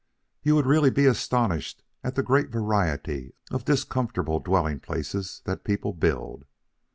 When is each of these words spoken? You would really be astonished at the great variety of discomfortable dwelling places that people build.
You 0.41 0.55
would 0.55 0.65
really 0.65 0.89
be 0.89 1.05
astonished 1.05 1.83
at 2.03 2.15
the 2.15 2.23
great 2.23 2.49
variety 2.49 3.35
of 3.51 3.65
discomfortable 3.65 4.39
dwelling 4.39 4.79
places 4.79 5.43
that 5.45 5.63
people 5.63 5.93
build. 5.93 6.45